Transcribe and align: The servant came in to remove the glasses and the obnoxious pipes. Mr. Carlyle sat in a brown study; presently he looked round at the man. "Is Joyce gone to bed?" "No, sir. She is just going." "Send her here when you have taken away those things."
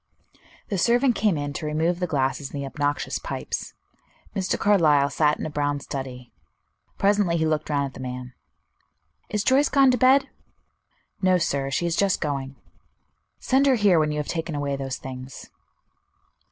The 0.69 0.79
servant 0.79 1.13
came 1.13 1.37
in 1.37 1.53
to 1.53 1.65
remove 1.67 1.99
the 1.99 2.07
glasses 2.07 2.49
and 2.49 2.59
the 2.59 2.65
obnoxious 2.65 3.19
pipes. 3.19 3.75
Mr. 4.35 4.57
Carlyle 4.57 5.11
sat 5.11 5.37
in 5.37 5.45
a 5.45 5.49
brown 5.51 5.79
study; 5.79 6.31
presently 6.97 7.37
he 7.37 7.45
looked 7.45 7.69
round 7.69 7.85
at 7.85 7.93
the 7.93 7.99
man. 7.99 8.33
"Is 9.29 9.43
Joyce 9.43 9.69
gone 9.69 9.91
to 9.91 9.99
bed?" 9.99 10.27
"No, 11.21 11.37
sir. 11.37 11.69
She 11.69 11.85
is 11.85 11.95
just 11.95 12.19
going." 12.19 12.55
"Send 13.39 13.67
her 13.67 13.75
here 13.75 13.99
when 13.99 14.09
you 14.11 14.17
have 14.17 14.27
taken 14.27 14.55
away 14.55 14.75
those 14.75 14.97
things." 14.97 15.51